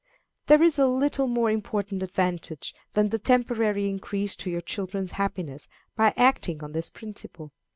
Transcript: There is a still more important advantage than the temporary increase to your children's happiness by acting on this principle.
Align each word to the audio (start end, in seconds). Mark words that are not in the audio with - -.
There 0.47 0.63
is 0.63 0.79
a 0.79 1.07
still 1.11 1.27
more 1.27 1.51
important 1.51 2.01
advantage 2.01 2.73
than 2.93 3.09
the 3.09 3.19
temporary 3.19 3.87
increase 3.87 4.35
to 4.37 4.49
your 4.49 4.59
children's 4.61 5.11
happiness 5.11 5.67
by 5.95 6.15
acting 6.17 6.63
on 6.63 6.71
this 6.71 6.89
principle. 6.89 7.51